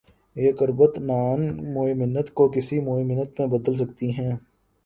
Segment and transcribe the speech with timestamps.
[0.35, 1.41] یہ قربت non
[1.73, 4.31] movement کو کسی موومنٹ میں بدل سکتی ہے۔